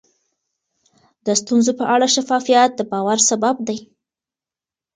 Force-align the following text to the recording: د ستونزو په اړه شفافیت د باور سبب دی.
د 1.25 1.27
ستونزو 1.41 1.71
په 1.79 1.85
اړه 1.93 2.07
شفافیت 2.15 2.69
د 2.75 2.81
باور 2.91 3.17
سبب 3.29 3.55
دی. 3.67 3.77